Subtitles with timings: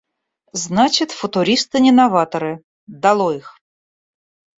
[0.59, 2.63] Значит, футуристы не новаторы.
[3.05, 3.53] Долой их!